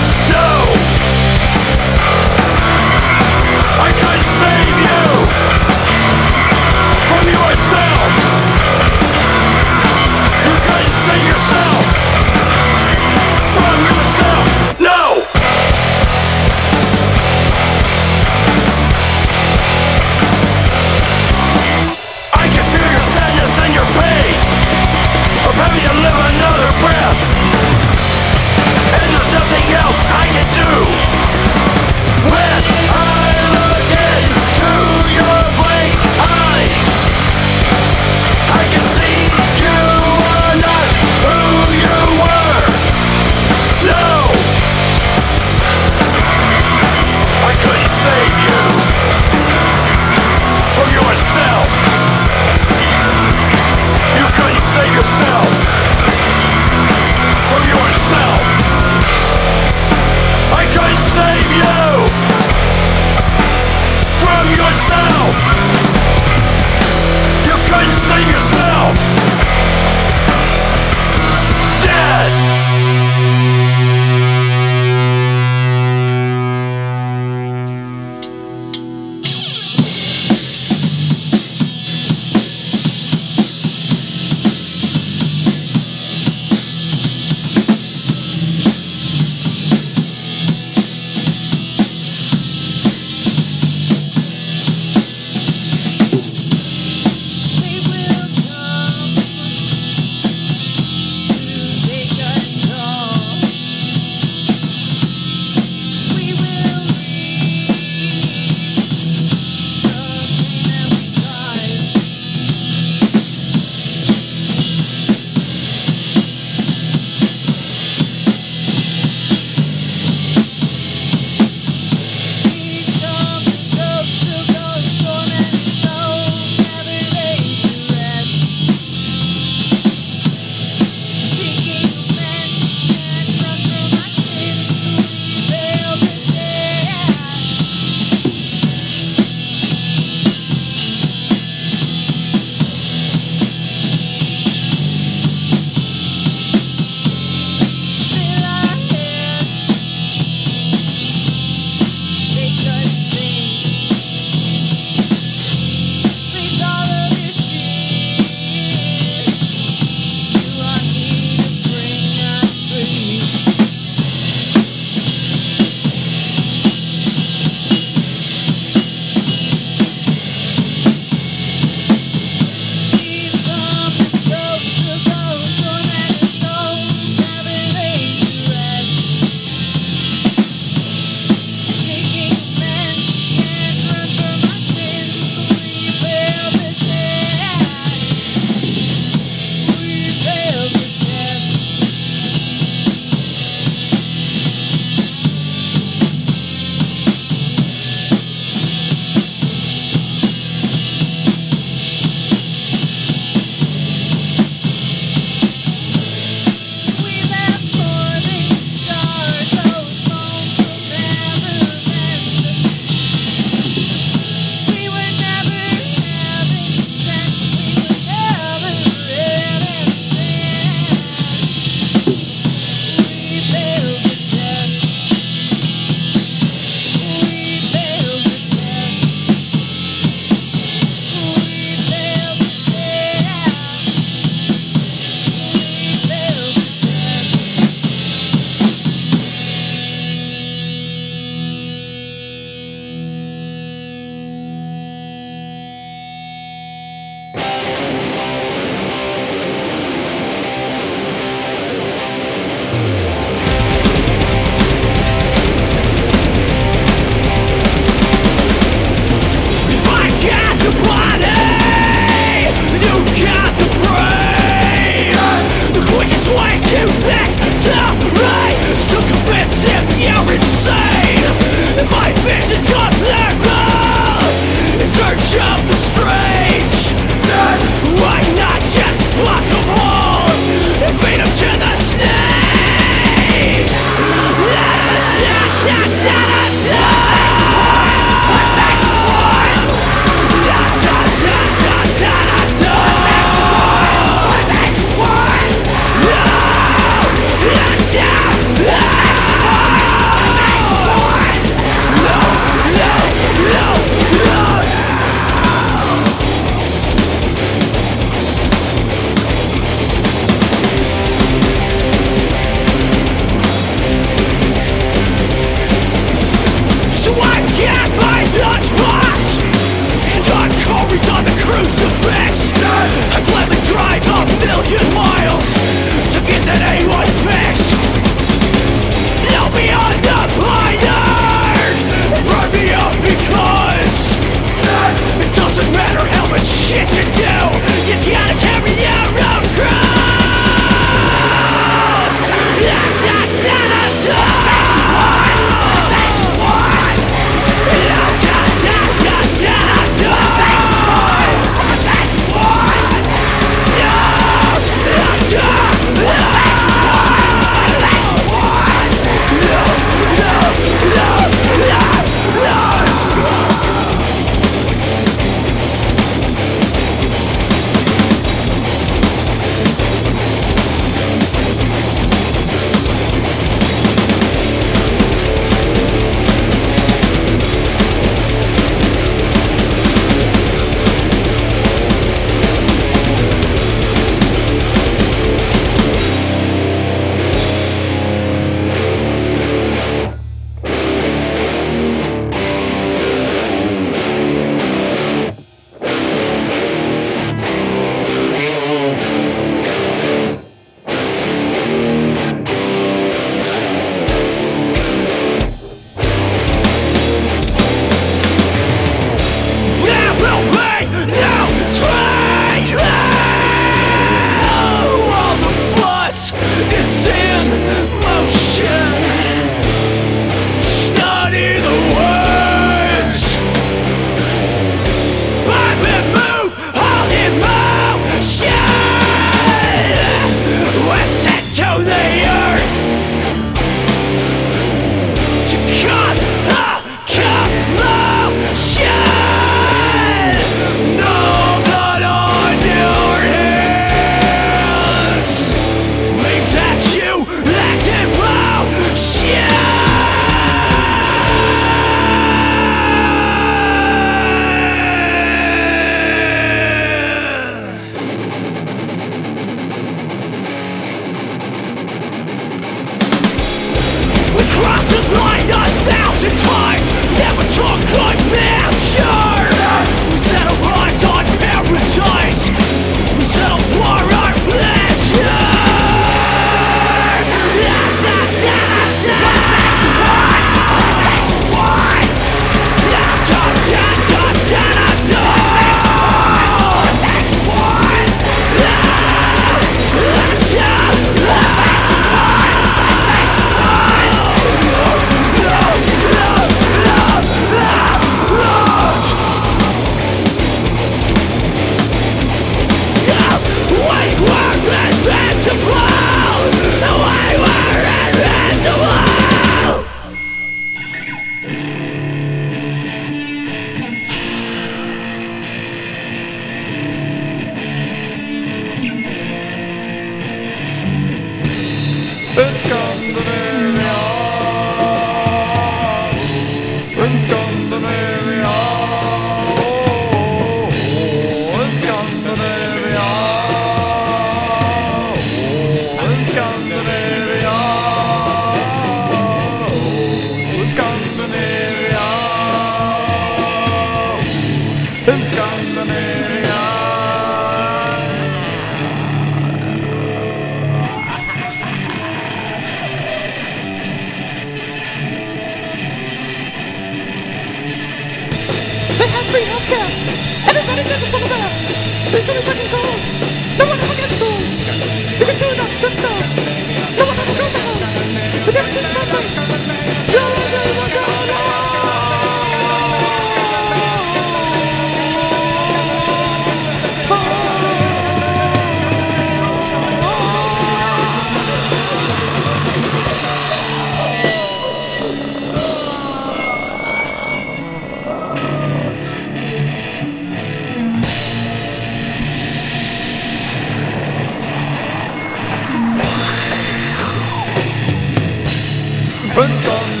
In 599.33 599.49
Scandinavia. 599.53 600.00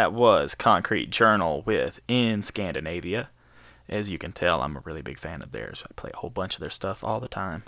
That 0.00 0.14
was 0.14 0.54
Concrete 0.54 1.10
Journal 1.10 1.62
with 1.66 2.00
In 2.08 2.42
Scandinavia. 2.42 3.28
As 3.86 4.08
you 4.08 4.16
can 4.16 4.32
tell, 4.32 4.62
I'm 4.62 4.78
a 4.78 4.82
really 4.82 5.02
big 5.02 5.18
fan 5.18 5.42
of 5.42 5.52
theirs. 5.52 5.84
I 5.84 5.92
play 5.92 6.10
a 6.14 6.16
whole 6.16 6.30
bunch 6.30 6.54
of 6.54 6.60
their 6.60 6.70
stuff 6.70 7.04
all 7.04 7.20
the 7.20 7.28
time. 7.28 7.64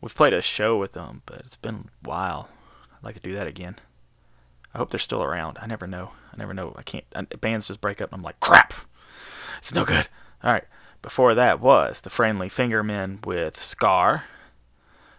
We've 0.00 0.16
played 0.16 0.32
a 0.32 0.42
show 0.42 0.76
with 0.76 0.94
them, 0.94 1.22
but 1.26 1.42
it's 1.42 1.54
been 1.54 1.90
a 2.04 2.08
while. 2.08 2.48
I'd 2.92 3.04
like 3.04 3.14
to 3.14 3.20
do 3.20 3.36
that 3.36 3.46
again. 3.46 3.76
I 4.74 4.78
hope 4.78 4.90
they're 4.90 4.98
still 4.98 5.22
around. 5.22 5.58
I 5.62 5.66
never 5.66 5.86
know. 5.86 6.10
I 6.32 6.38
never 6.38 6.54
know. 6.54 6.74
I 6.76 6.82
can't. 6.82 7.04
I, 7.14 7.22
bands 7.22 7.68
just 7.68 7.80
break 7.80 8.02
up, 8.02 8.10
and 8.10 8.18
I'm 8.18 8.24
like, 8.24 8.40
crap. 8.40 8.74
It's 9.58 9.72
no 9.72 9.84
good. 9.84 10.08
All 10.42 10.50
right. 10.50 10.64
Before 11.02 11.36
that 11.36 11.60
was 11.60 12.00
the 12.00 12.10
Friendly 12.10 12.48
Fingermen 12.48 13.24
with 13.24 13.62
Scar, 13.62 14.24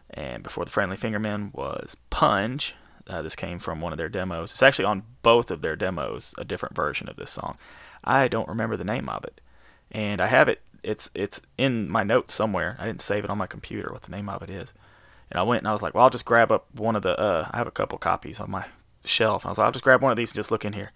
and 0.09 0.43
before 0.43 0.65
the 0.65 0.71
Friendly 0.71 0.97
Fingermen 0.97 1.53
was 1.53 1.95
Punge. 2.11 2.73
Uh, 3.08 3.22
this 3.22 3.36
came 3.36 3.60
from 3.60 3.82
one 3.82 3.93
of 3.93 3.97
their 3.97 4.10
demos. 4.10 4.51
It's 4.51 4.64
actually 4.64 4.86
on 4.86 5.03
both 5.22 5.51
of 5.51 5.62
their 5.62 5.76
demos, 5.76 6.34
a 6.38 6.45
different 6.45 6.76
version 6.76 7.08
of 7.08 7.16
this 7.16 7.32
song. 7.32 7.58
I 8.03 8.28
don't 8.28 8.49
remember 8.49 8.78
the 8.78 8.84
name 8.84 9.10
of 9.10 9.24
it, 9.24 9.41
and 9.91 10.22
I 10.22 10.28
have 10.28 10.49
it. 10.49 10.62
It's 10.84 11.10
it's 11.14 11.41
in 11.58 11.89
my 11.89 12.03
notes 12.03 12.34
somewhere. 12.34 12.78
I 12.80 12.86
didn't 12.86 13.01
save 13.01 13.24
it 13.24 13.30
on 13.30 13.38
my 13.38 13.47
computer 13.47 13.91
what 13.91 14.03
the 14.03 14.12
name 14.12 14.30
of 14.30 14.41
it 14.43 14.49
is. 14.49 14.74
And 15.32 15.39
I 15.39 15.43
went 15.43 15.62
and 15.62 15.68
I 15.68 15.72
was 15.72 15.82
like, 15.82 15.93
well, 15.93 16.03
I'll 16.03 16.10
just 16.10 16.26
grab 16.26 16.51
up 16.51 16.68
one 16.74 16.95
of 16.95 17.01
the. 17.01 17.20
Uh, 17.20 17.49
I 17.51 17.58
have 17.58 17.68
a 17.68 17.72
couple 17.72 17.97
copies 17.97 18.39
on 18.39 18.51
my 18.51 18.66
shelf. 19.03 19.45
I 19.45 19.49
was 19.49 19.58
like, 19.58 19.66
I'll 19.66 19.72
just 19.72 19.84
grab 19.84 20.01
one 20.01 20.12
of 20.12 20.18
these 20.18 20.32
and 20.32 20.36
just 20.36 20.51
look 20.51 20.66
in 20.66 20.74
here. 20.74 20.91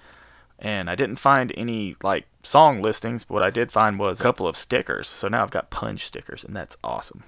And 0.59 0.89
I 0.89 0.95
didn't 0.95 1.17
find 1.17 1.53
any 1.57 1.95
like 2.03 2.25
song 2.43 2.81
listings, 2.81 3.23
but 3.23 3.35
what 3.35 3.43
I 3.43 3.49
did 3.49 3.71
find 3.71 3.97
was 3.97 4.19
a 4.19 4.23
couple 4.23 4.47
of 4.47 4.55
stickers. 4.55 5.07
So 5.07 5.27
now 5.27 5.41
I've 5.41 5.51
got 5.51 5.69
Punch 5.69 6.05
stickers, 6.05 6.43
and 6.43 6.55
that's 6.55 6.77
awesome. 6.83 7.23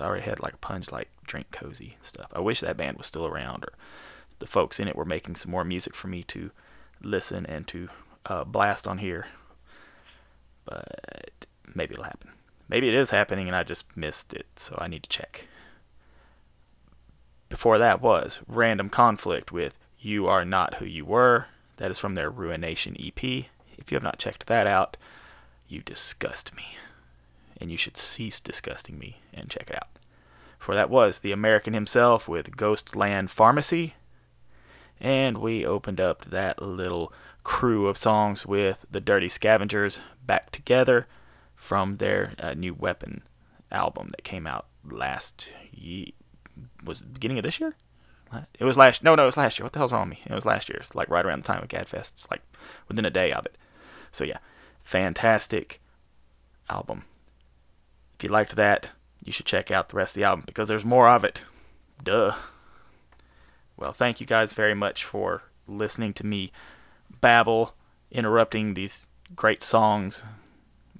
I 0.00 0.06
already 0.06 0.24
had 0.24 0.40
like 0.40 0.54
a 0.54 0.58
Punch 0.58 0.90
like 0.92 1.08
Drink 1.26 1.50
Cozy 1.50 1.96
stuff. 2.02 2.30
I 2.32 2.40
wish 2.40 2.60
that 2.60 2.76
band 2.76 2.96
was 2.96 3.06
still 3.06 3.26
around, 3.26 3.64
or 3.64 3.72
the 4.38 4.46
folks 4.46 4.80
in 4.80 4.88
it 4.88 4.96
were 4.96 5.04
making 5.04 5.36
some 5.36 5.50
more 5.50 5.64
music 5.64 5.94
for 5.94 6.08
me 6.08 6.22
to 6.24 6.50
listen 7.02 7.46
and 7.46 7.66
to 7.68 7.88
uh, 8.26 8.44
blast 8.44 8.86
on 8.86 8.98
here. 8.98 9.26
But 10.64 11.46
maybe 11.74 11.94
it'll 11.94 12.04
happen. 12.04 12.30
Maybe 12.68 12.88
it 12.88 12.94
is 12.94 13.10
happening 13.10 13.46
and 13.46 13.56
I 13.56 13.62
just 13.62 13.84
missed 13.96 14.34
it, 14.34 14.46
so 14.56 14.76
I 14.78 14.88
need 14.88 15.02
to 15.04 15.08
check. 15.08 15.46
Before 17.48 17.78
that 17.78 18.02
was 18.02 18.40
Random 18.46 18.90
Conflict 18.90 19.50
with 19.50 19.74
You 19.98 20.26
Are 20.26 20.44
Not 20.44 20.74
Who 20.74 20.84
You 20.84 21.06
Were. 21.06 21.46
That 21.78 21.90
is 21.90 21.98
from 21.98 22.14
their 22.14 22.30
Ruination 22.30 22.96
EP. 23.00 23.22
If 23.22 23.90
you 23.90 23.96
have 23.96 24.02
not 24.02 24.18
checked 24.18 24.46
that 24.48 24.66
out, 24.66 24.96
you 25.66 25.80
disgust 25.80 26.54
me. 26.54 26.76
And 27.60 27.70
you 27.70 27.76
should 27.76 27.96
cease 27.96 28.40
disgusting 28.40 28.98
me 28.98 29.20
and 29.34 29.50
check 29.50 29.68
it 29.70 29.76
out. 29.76 29.88
For 30.58 30.74
that 30.74 30.90
was 30.90 31.20
the 31.20 31.32
American 31.32 31.74
himself 31.74 32.28
with 32.28 32.56
Ghostland 32.56 33.30
Pharmacy. 33.30 33.94
And 35.00 35.38
we 35.38 35.64
opened 35.64 36.00
up 36.00 36.24
that 36.24 36.60
little 36.60 37.12
crew 37.44 37.86
of 37.86 37.96
songs 37.96 38.44
with 38.44 38.84
the 38.90 39.00
Dirty 39.00 39.28
Scavengers 39.28 40.00
back 40.26 40.50
together 40.50 41.06
from 41.54 41.96
their 41.96 42.34
uh, 42.38 42.54
new 42.54 42.74
Weapon 42.74 43.22
album 43.70 44.08
that 44.10 44.24
came 44.24 44.46
out 44.46 44.66
last 44.88 45.48
ye- 45.72 46.14
was 46.84 47.00
beginning 47.00 47.38
of 47.38 47.44
this 47.44 47.60
year? 47.60 47.74
It 48.58 48.64
was 48.64 48.76
last 48.76 49.02
no 49.02 49.14
no 49.14 49.22
it 49.22 49.26
was 49.26 49.36
last 49.36 49.58
year. 49.58 49.64
What 49.64 49.72
the 49.72 49.78
hell's 49.78 49.92
wrong 49.92 50.08
with 50.08 50.18
me? 50.18 50.24
It 50.26 50.34
was 50.34 50.44
last 50.44 50.68
year. 50.68 50.78
It's 50.80 50.94
like 50.94 51.08
right 51.08 51.24
around 51.24 51.42
the 51.42 51.46
time 51.46 51.62
of 51.62 51.68
Gadfest. 51.68 52.12
It's 52.12 52.30
like 52.30 52.42
within 52.86 53.04
a 53.04 53.10
day 53.10 53.32
of 53.32 53.46
it. 53.46 53.56
So 54.12 54.24
yeah, 54.24 54.38
fantastic 54.82 55.80
album. 56.68 57.04
If 58.18 58.24
you 58.24 58.30
liked 58.30 58.56
that, 58.56 58.88
you 59.24 59.30
should 59.30 59.46
check 59.46 59.70
out 59.70 59.90
the 59.90 59.96
rest 59.96 60.16
of 60.16 60.20
the 60.20 60.24
album 60.24 60.42
because 60.44 60.66
there's 60.66 60.84
more 60.84 61.08
of 61.08 61.22
it. 61.22 61.42
Duh. 62.02 62.34
Well, 63.76 63.92
thank 63.92 64.20
you 64.20 64.26
guys 64.26 64.54
very 64.54 64.74
much 64.74 65.04
for 65.04 65.42
listening 65.68 66.12
to 66.14 66.26
me 66.26 66.50
babble, 67.20 67.74
interrupting 68.10 68.74
these 68.74 69.08
great 69.36 69.62
songs, 69.62 70.24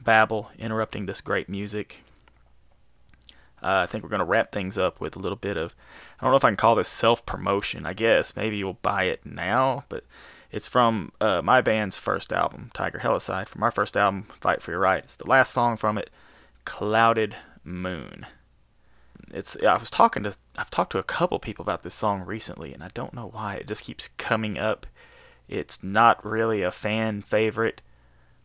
babble, 0.00 0.50
interrupting 0.60 1.06
this 1.06 1.20
great 1.20 1.48
music. 1.48 2.04
Uh, 3.60 3.82
I 3.82 3.86
think 3.86 4.04
we're 4.04 4.10
going 4.10 4.20
to 4.20 4.24
wrap 4.24 4.52
things 4.52 4.78
up 4.78 5.00
with 5.00 5.16
a 5.16 5.18
little 5.18 5.34
bit 5.34 5.56
of, 5.56 5.74
I 6.20 6.24
don't 6.24 6.30
know 6.30 6.36
if 6.36 6.44
I 6.44 6.50
can 6.50 6.56
call 6.56 6.76
this 6.76 6.88
self 6.88 7.26
promotion. 7.26 7.84
I 7.84 7.94
guess 7.94 8.36
maybe 8.36 8.58
you'll 8.58 8.74
buy 8.74 9.04
it 9.04 9.26
now, 9.26 9.84
but 9.88 10.04
it's 10.52 10.68
from 10.68 11.10
uh, 11.20 11.42
my 11.42 11.62
band's 11.62 11.96
first 11.96 12.32
album, 12.32 12.70
Tiger 12.74 13.00
Helicide, 13.00 13.48
from 13.48 13.64
our 13.64 13.72
first 13.72 13.96
album, 13.96 14.28
Fight 14.40 14.62
for 14.62 14.70
Your 14.70 14.80
Right. 14.80 15.02
It's 15.02 15.16
the 15.16 15.28
last 15.28 15.52
song 15.52 15.76
from 15.76 15.98
it, 15.98 16.10
Clouded 16.68 17.34
Moon. 17.64 18.26
It's 19.30 19.56
I 19.56 19.78
was 19.78 19.88
talking 19.88 20.22
to 20.24 20.34
I've 20.58 20.68
talked 20.68 20.92
to 20.92 20.98
a 20.98 21.02
couple 21.02 21.38
people 21.38 21.62
about 21.62 21.82
this 21.82 21.94
song 21.94 22.20
recently, 22.26 22.74
and 22.74 22.84
I 22.84 22.88
don't 22.92 23.14
know 23.14 23.30
why 23.32 23.54
it 23.54 23.66
just 23.66 23.84
keeps 23.84 24.08
coming 24.08 24.58
up. 24.58 24.86
It's 25.48 25.82
not 25.82 26.22
really 26.22 26.62
a 26.62 26.70
fan 26.70 27.22
favorite. 27.22 27.80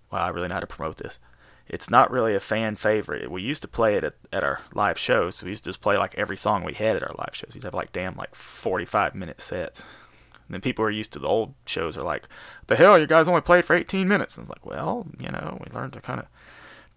Well, 0.10 0.24
I 0.24 0.30
really 0.30 0.48
know 0.48 0.54
how 0.54 0.62
to 0.62 0.68
promote 0.68 1.00
this. 1.00 1.20
It's 1.68 1.90
not 1.90 2.12
really 2.12 2.34
a 2.34 2.40
fan 2.40 2.78
favorite. 2.78 3.30
We 3.30 3.42
used 3.42 3.62
to 3.64 3.68
play 3.68 3.96
it 3.96 4.06
at, 4.06 4.16
at 4.32 4.44
our 4.44 4.62
live 4.74 4.98
shows. 4.98 5.36
So 5.36 5.46
we 5.46 5.52
used 5.52 5.66
to 5.66 5.70
just 5.72 5.82
play 5.82 5.98
like 5.98 6.16
every 6.16 6.38
song 6.38 6.64
we 6.64 6.74
had 6.74 6.96
at 6.96 7.04
our 7.04 7.16
live 7.18 7.34
shows. 7.36 7.52
We'd 7.54 7.64
have 7.66 7.74
like 7.74 7.92
damn 7.92 8.16
like 8.16 8.36
45 8.36 9.16
minute 9.16 9.42
sets. 9.42 9.82
And 9.82 10.54
then 10.54 10.62
people 10.62 10.84
who 10.84 10.88
are 10.88 10.92
used 10.92 11.12
to 11.14 11.20
the 11.20 11.28
old 11.28 11.56
shows 11.66 11.98
are 11.98 12.04
like, 12.04 12.30
"The 12.68 12.78
hell, 12.78 12.98
you 12.98 13.06
guys 13.06 13.28
only 13.28 13.42
played 13.42 13.66
for 13.66 13.76
18 13.76 14.08
minutes." 14.08 14.38
And 14.38 14.46
it's 14.46 14.50
like, 14.50 14.66
well, 14.66 15.08
you 15.20 15.30
know, 15.30 15.58
we 15.60 15.76
learned 15.76 15.92
to 15.94 16.02
kind 16.02 16.22
of 16.22 16.28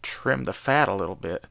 trim 0.07 0.45
the 0.45 0.53
fat 0.53 0.89
a 0.89 0.95
little 0.95 1.15
bit. 1.15 1.45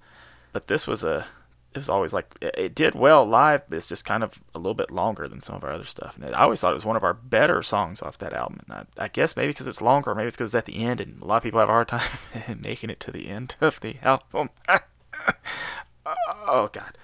But 0.54 0.68
this 0.68 0.88
was 0.88 1.04
a 1.04 1.28
it 1.76 1.80
was 1.80 1.90
always 1.90 2.14
like 2.14 2.34
it, 2.42 2.74
did 2.74 2.96
well 2.96 3.26
live, 3.26 3.68
but 3.68 3.76
it's 3.76 3.88
just 3.88 4.06
kind 4.06 4.24
of 4.24 4.40
a 4.54 4.58
little 4.60 4.74
bit 4.74 4.92
longer 4.92 5.28
than 5.28 5.42
some 5.42 5.58
of 5.58 5.64
our 5.66 5.74
other 5.74 5.84
stuff. 5.84 6.16
And 6.16 6.34
I 6.34 6.44
always 6.44 6.62
thought 6.62 6.72
it 6.72 6.76
was 6.76 6.86
one 6.86 6.96
of 6.96 7.04
our 7.04 7.14
better 7.14 7.62
songs 7.62 8.02
off 8.02 8.18
that 8.20 8.32
album. 8.32 8.62
And 8.66 8.88
I, 8.98 9.04
I 9.04 9.08
guess 9.10 9.36
maybe 9.36 9.50
because 9.50 9.68
it's 9.68 9.82
longer, 9.82 10.16
maybe 10.16 10.28
it's 10.28 10.38
because 10.38 10.52
it's 10.52 10.56
at 10.56 10.66
the 10.66 10.82
end, 10.82 11.02
and 11.02 11.22
a 11.22 11.26
lot 11.26 11.38
of 11.38 11.44
people 11.44 11.60
have 11.60 11.68
a 11.68 11.74
hard 11.74 11.90
time 11.90 12.10
making 12.64 12.90
it 12.90 13.02
to 13.02 13.12
the 13.12 13.28
end 13.28 13.56
of 13.62 13.82
the 13.82 13.98
album. 14.02 14.52
oh 16.06 16.70
God. 16.72 16.98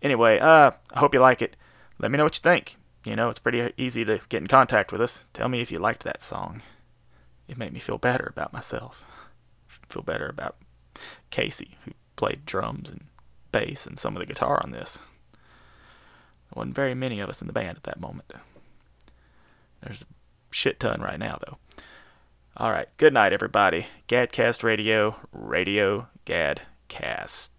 Anyway, 0.00 0.38
uh, 0.38 0.70
I 0.94 0.98
hope 0.98 1.12
you 1.12 1.20
like 1.20 1.42
it. 1.42 1.54
Let 1.98 2.10
me 2.10 2.16
know 2.16 2.24
what 2.24 2.38
you 2.38 2.42
think. 2.42 2.76
You 3.04 3.14
know, 3.14 3.28
it's 3.28 3.38
pretty 3.38 3.74
easy 3.76 4.06
to 4.06 4.20
get 4.30 4.40
in 4.40 4.46
contact 4.46 4.90
with 4.90 5.02
us. 5.02 5.20
Tell 5.34 5.48
me 5.48 5.60
if 5.60 5.70
you 5.70 5.78
liked 5.78 6.04
that 6.04 6.22
song. 6.22 6.62
It 7.46 7.58
made 7.58 7.74
me 7.74 7.80
feel 7.80 7.98
better 7.98 8.26
about 8.30 8.54
myself. 8.54 9.04
Feel 9.86 10.02
better 10.02 10.28
about 10.28 10.56
Casey, 11.30 11.76
who 11.84 11.92
played 12.16 12.44
drums 12.46 12.90
and 12.90 13.04
bass 13.52 13.86
and 13.86 13.98
some 13.98 14.16
of 14.16 14.20
the 14.20 14.26
guitar 14.26 14.60
on 14.62 14.70
this. 14.70 14.98
There 15.32 16.56
wasn't 16.56 16.76
very 16.76 16.94
many 16.94 17.20
of 17.20 17.28
us 17.28 17.40
in 17.40 17.46
the 17.46 17.52
band 17.52 17.76
at 17.76 17.84
that 17.84 18.00
moment. 18.00 18.32
There's 19.82 20.02
a 20.02 20.06
shit 20.50 20.80
ton 20.80 21.00
right 21.00 21.18
now, 21.18 21.38
though. 21.46 21.58
All 22.56 22.72
right, 22.72 22.88
good 22.96 23.14
night, 23.14 23.32
everybody. 23.32 23.86
Gadcast 24.08 24.62
Radio, 24.62 25.16
Radio 25.32 26.08
Gadcast. 26.26 27.50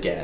Is. 0.00 0.23